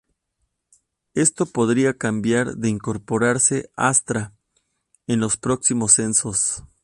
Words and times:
Esto 1.13 1.45
podría 1.45 1.93
cambiar 1.95 2.55
de 2.55 2.69
incorporarse 2.69 3.69
Astra 3.75 4.33
en 5.05 5.19
los 5.19 5.37
próximos 5.37 5.93
censos. 5.93 6.63